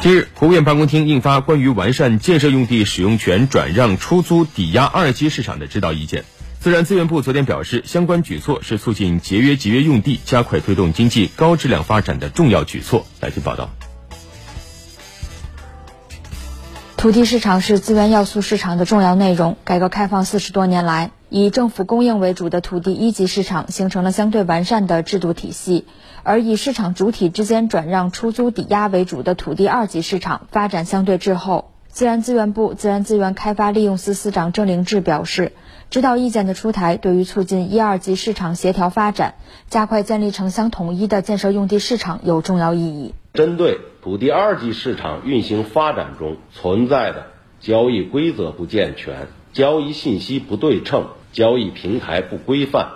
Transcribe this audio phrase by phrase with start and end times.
[0.00, 6.24] 近日，国务院办公厅印发关于完善建设用地使用权转让出租抵押二级市场的指导意见。
[6.58, 13.06] 自然资源部昨天表示，相关举措是促进节约集约用地、加快推动经济高质量发展的重要举措。
[13.20, 13.70] 来听报道。
[16.96, 19.56] 土地市场是资源要素市场的重要内容。
[19.64, 25.86] 改革开放四十多年来，以政府供应为主的土地一级市场形成了相对完善的制度体系，
[26.24, 31.70] 而以市场主体之间转让出租抵押为主的土地二级市场发展相对滞后。
[31.88, 35.52] 自然资源部自然资源开发利用司司长郑灵志表示，
[35.88, 39.36] 指导意见的出台对于促进一二级市场协调发展、
[39.70, 43.14] 加快建立城乡统一的建设用地市场有重要意义。
[43.32, 51.06] 针对土地二级市场运行发展中存在的交易规则不健全、交易信息不对称。
[51.32, 52.88] 交易平台不规范，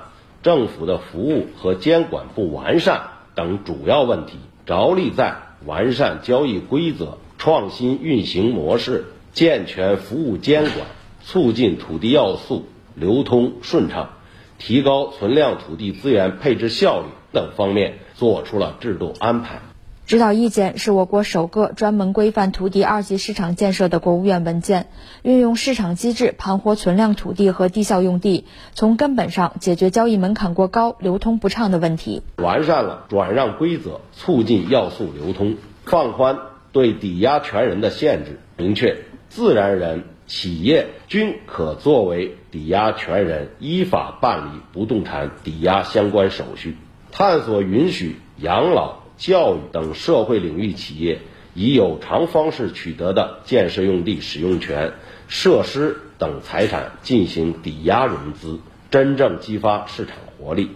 [0.42, 10.86] 政府的服务和监管不完善等主要问题，着力在完善交易规则、创新运行模式、健全服务监管、
[11.24, 14.10] 促进土地要素流通顺畅、
[14.58, 19.62] 提高存量土地资源配置效率等方面作出了制度安排。
[20.06, 24.86] 指导意见是我国首个专门规范土地二级市场建设的国务院文件，
[25.22, 32.22] 运用市场机制盘活存量土地和低效用地，从根本上解决交易门槛过高、流通不畅的问题。
[32.36, 36.38] 完善了转让规则，促进要素流通，放宽
[36.70, 38.98] 对抵押权人的限制，明确
[39.28, 46.76] 自然人、企业均可作为抵押权人依法办理不动产抵押相关手续，
[47.10, 49.05] 探索允许养老。
[49.16, 51.20] 教育等社会领域企业
[51.54, 54.92] 以有偿方式取得的建设用地使用权、
[55.26, 60.70] 设施等财产进行抵押融资，真正激发市场活力。